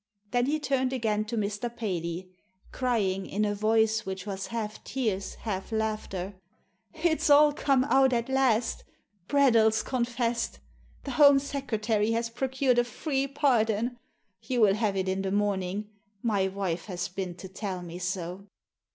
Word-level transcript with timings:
Then 0.31 0.47
he 0.47 0.59
turned 0.59 0.93
again 0.93 1.25
to 1.25 1.37
Mr. 1.37 1.69
Paley, 1.69 2.31
crying, 2.71 3.27
in 3.27 3.45
a 3.45 3.53
voice 3.53 4.03
which 4.03 4.25
was 4.25 4.47
half 4.47 4.83
tears, 4.83 5.35
half 5.35 5.71
laughter," 5.71 6.33
It's 6.95 7.29
all 7.29 7.53
come 7.53 7.83
out 7.83 8.11
at 8.11 8.27
last 8.27 8.83
I 8.83 9.31
Bradell's 9.31 9.83
confessed! 9.83 10.57
The 11.03 11.11
Home 11.11 11.37
Secretary 11.37 12.13
has 12.13 12.31
procured 12.31 12.79
a 12.79 12.83
free 12.83 13.27
pardon! 13.27 13.99
You 14.41 14.61
will 14.61 14.73
have 14.73 14.97
it 14.97 15.07
in 15.07 15.21
the 15.21 15.31
morning. 15.31 15.91
My 16.23 16.47
wife 16.47 16.85
has 16.85 17.07
been 17.07 17.35
to 17.35 17.47
tell 17.47 17.83
me 17.83 17.99
so." 17.99 18.47